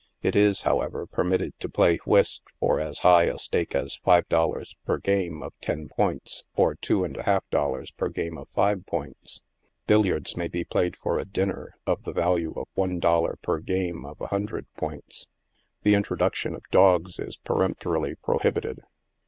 [0.23, 4.75] It is, however, permitted to play whist for as high a stake as five dollars
[4.83, 8.83] per game of ten points, or two and a half dollars per game of five
[8.87, 9.43] points.
[9.85, 14.03] Billiards may be played for a dinner of the value of one dollar per game
[14.03, 15.27] of a hundred points.
[15.83, 18.77] The introduction of dogs is peremptorily prohibit ed.